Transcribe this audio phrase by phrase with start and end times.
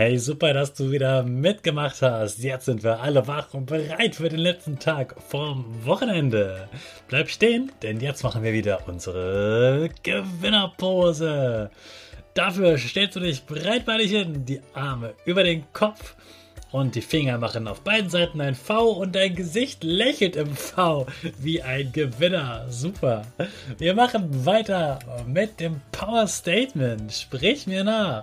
[0.00, 2.38] Hey, super, dass du wieder mitgemacht hast.
[2.38, 6.70] Jetzt sind wir alle wach und bereit für den letzten Tag vorm Wochenende.
[7.08, 11.70] Bleib stehen, denn jetzt machen wir wieder unsere Gewinnerpose.
[12.32, 16.16] Dafür stellst du dich breitbeinig hin, die Arme über den Kopf
[16.72, 21.08] und die Finger machen auf beiden Seiten ein V und dein Gesicht lächelt im V
[21.40, 22.64] wie ein Gewinner.
[22.70, 23.26] Super.
[23.76, 27.12] Wir machen weiter mit dem Power Statement.
[27.12, 28.22] Sprich mir nach.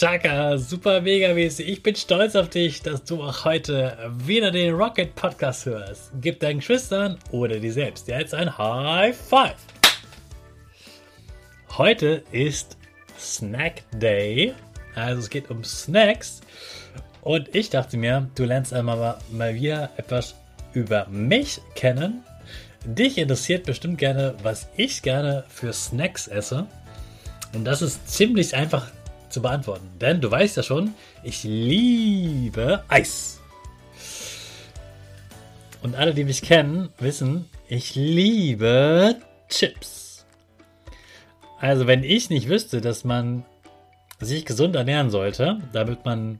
[0.00, 1.68] Chaka, super mega mäßig.
[1.68, 6.10] Ich bin stolz auf dich, dass du auch heute wieder den Rocket Podcast hörst.
[6.22, 9.56] Gib deinen Geschwistern oder dir selbst jetzt ein High Five.
[11.76, 12.78] Heute ist
[13.18, 14.54] Snack Day.
[14.94, 16.40] Also es geht um Snacks.
[17.20, 20.34] Und ich dachte mir, du lernst einmal mal wieder etwas
[20.72, 22.24] über mich kennen.
[22.86, 26.66] Dich interessiert bestimmt gerne, was ich gerne für Snacks esse.
[27.52, 28.86] Und das ist ziemlich einfach
[29.30, 29.88] zu beantworten.
[30.00, 33.40] Denn du weißt ja schon, ich liebe Eis.
[35.82, 39.16] Und alle, die mich kennen, wissen, ich liebe
[39.48, 40.26] Chips.
[41.58, 43.44] Also wenn ich nicht wüsste, dass man
[44.20, 46.38] sich gesund ernähren sollte, damit man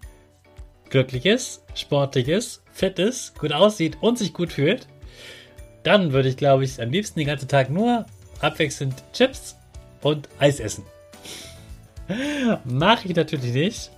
[0.90, 4.86] glücklich ist, sportlich ist, fit ist, gut aussieht und sich gut fühlt,
[5.82, 8.04] dann würde ich, glaube ich, am liebsten den ganzen Tag nur
[8.40, 9.56] abwechselnd Chips
[10.02, 10.84] und Eis essen.
[12.64, 13.90] Mache ich natürlich nicht,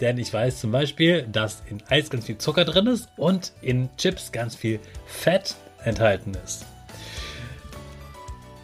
[0.00, 3.88] denn ich weiß zum Beispiel, dass in Eis ganz viel Zucker drin ist und in
[3.96, 5.54] Chips ganz viel Fett
[5.84, 6.66] enthalten ist.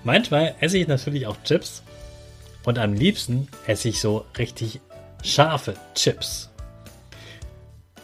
[0.04, 1.82] Manchmal esse ich natürlich auch Chips
[2.64, 4.80] und am liebsten esse ich so richtig
[5.22, 6.50] scharfe Chips.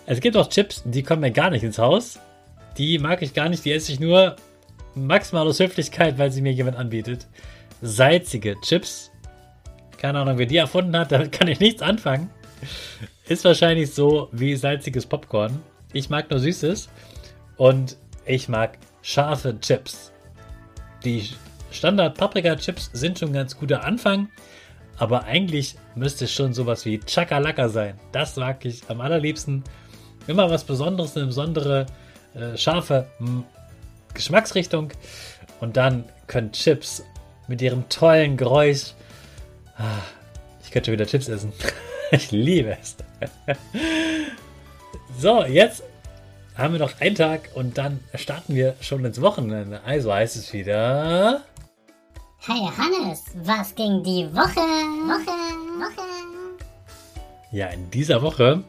[0.07, 2.19] Es gibt auch Chips, die kommen mir gar nicht ins Haus.
[2.79, 4.37] Die mag ich gar nicht, die esse ich nur
[4.95, 7.27] maximal aus Höflichkeit, weil sie mir jemand anbietet.
[7.83, 9.10] Salzige Chips
[10.01, 12.31] keine Ahnung, wer die erfunden hat, damit kann ich nichts anfangen.
[13.29, 15.63] Ist wahrscheinlich so wie salziges Popcorn.
[15.93, 16.89] Ich mag nur Süßes
[17.59, 20.11] und ich mag scharfe Chips.
[21.05, 21.29] Die
[21.71, 24.29] Standard Paprika Chips sind schon ein ganz guter Anfang,
[24.97, 27.99] aber eigentlich müsste es schon sowas wie Chakalaka sein.
[28.13, 29.63] Das mag ich am allerliebsten.
[30.27, 31.87] Immer was Besonderes, eine besondere
[32.35, 33.45] äh, scharfe m,
[34.15, 34.93] Geschmacksrichtung
[35.61, 37.05] und dann können Chips
[37.49, 38.95] mit ihrem tollen Geräusch
[40.63, 41.53] ich könnte wieder Chips essen.
[42.13, 42.97] Ich liebe es.
[45.17, 45.85] So, jetzt
[46.57, 49.81] haben wir noch einen Tag und dann starten wir schon ins Wochenende.
[49.85, 51.43] Also heißt es wieder.
[52.41, 54.61] Hey Hannes, was ging die Woche?
[54.61, 55.31] Woche,
[55.79, 56.03] Woche.
[57.53, 58.65] Ja, in dieser Woche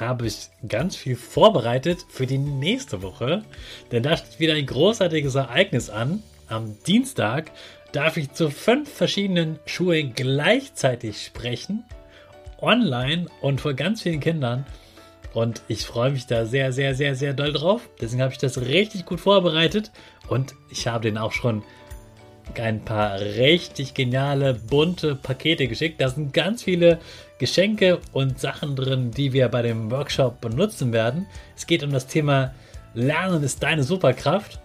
[0.00, 3.44] habe ich ganz viel vorbereitet für die nächste Woche,
[3.92, 6.22] denn da steht wieder ein großartiges Ereignis an.
[6.48, 7.50] Am Dienstag
[7.96, 11.82] darf ich zu fünf verschiedenen Schulen gleichzeitig sprechen,
[12.60, 14.66] online und vor ganz vielen Kindern.
[15.32, 17.88] Und ich freue mich da sehr, sehr, sehr, sehr doll drauf.
[17.98, 19.92] Deswegen habe ich das richtig gut vorbereitet
[20.28, 21.62] und ich habe den auch schon
[22.60, 25.98] ein paar richtig geniale, bunte Pakete geschickt.
[25.98, 26.98] Da sind ganz viele
[27.38, 31.26] Geschenke und Sachen drin, die wir bei dem Workshop benutzen werden.
[31.56, 32.54] Es geht um das Thema
[32.92, 34.60] Lernen ist deine Superkraft.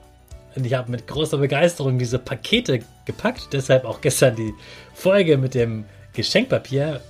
[0.55, 3.49] Und ich habe mit großer Begeisterung diese Pakete gepackt.
[3.53, 4.53] Deshalb auch gestern die
[4.93, 7.01] Folge mit dem Geschenkpapier,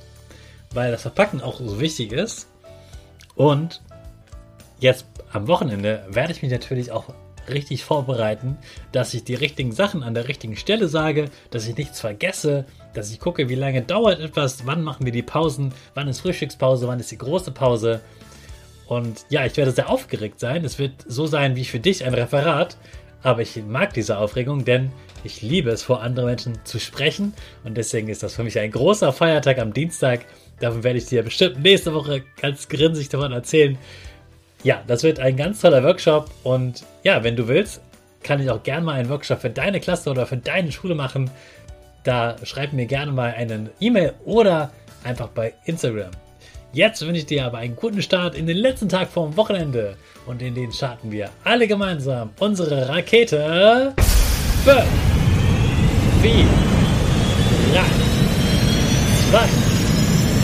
[0.73, 2.47] weil das Verpacken auch so wichtig ist.
[3.35, 3.81] Und
[4.79, 7.13] jetzt am Wochenende werde ich mich natürlich auch
[7.49, 8.57] richtig vorbereiten,
[8.91, 13.11] dass ich die richtigen Sachen an der richtigen Stelle sage, dass ich nichts vergesse, dass
[13.11, 16.99] ich gucke, wie lange dauert etwas, wann machen wir die Pausen, wann ist Frühstückspause, wann
[16.99, 18.01] ist die große Pause.
[18.87, 20.65] Und ja, ich werde sehr aufgeregt sein.
[20.65, 22.77] Es wird so sein wie für dich ein Referat,
[23.23, 24.91] aber ich mag diese Aufregung, denn
[25.23, 27.33] ich liebe es, vor anderen Menschen zu sprechen.
[27.63, 30.25] Und deswegen ist das für mich ein großer Feiertag am Dienstag.
[30.59, 33.77] Davon werde ich dir bestimmt nächste Woche ganz grinsig davon erzählen.
[34.63, 36.29] Ja, das wird ein ganz toller Workshop.
[36.43, 37.81] Und ja, wenn du willst,
[38.23, 41.29] kann ich auch gerne mal einen Workshop für deine Klasse oder für deine Schule machen.
[42.03, 44.71] Da schreib mir gerne mal eine E-Mail oder
[45.03, 46.11] einfach bei Instagram.
[46.73, 49.97] Jetzt wünsche ich dir aber einen guten Start in den letzten Tag vorm Wochenende.
[50.25, 53.93] Und in den starten wir alle gemeinsam unsere Rakete.
[54.63, 54.77] 5,
[56.21, 56.31] 4,
[57.73, 57.81] 3,
[59.31, 59.39] 2,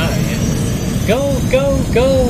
[0.04, 1.08] 1.
[1.08, 2.27] Go, go, go!